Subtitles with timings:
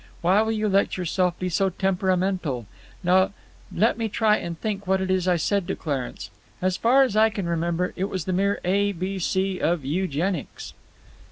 [0.21, 2.65] Why will you let yourself be so temperamental?
[3.03, 3.33] Now
[3.71, 6.31] let me try and think what it was I said to Clarence.
[6.59, 10.73] As far as I can remember it was the mere A B C of eugenics."